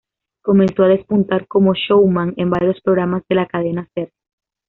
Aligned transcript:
Comenzó 0.41 0.81
a 0.81 0.87
despuntar 0.87 1.47
como 1.47 1.73
"showman" 1.75 2.33
en 2.37 2.49
varios 2.49 2.81
programas 2.81 3.21
de 3.29 3.35
la 3.35 3.45
cadena 3.45 3.87
Ser. 3.93 4.11